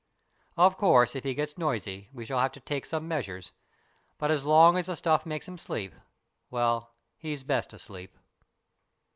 [0.57, 3.51] Of course, if he gets noisy, we shall have to take some measures,
[4.17, 5.93] but as long as the stuff makes him sleep
[6.49, 8.17] well, he's best asleep."